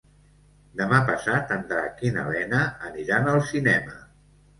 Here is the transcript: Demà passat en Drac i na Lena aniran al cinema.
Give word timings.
Demà 0.77 1.01
passat 1.09 1.53
en 1.55 1.61
Drac 1.71 2.01
i 2.09 2.11
na 2.15 2.23
Lena 2.31 2.63
aniran 2.89 3.29
al 3.35 3.39
cinema. 3.51 3.95